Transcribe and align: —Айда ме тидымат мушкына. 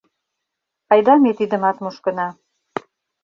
—Айда 0.91 1.13
ме 1.21 1.31
тидымат 1.37 1.77
мушкына. 1.83 2.27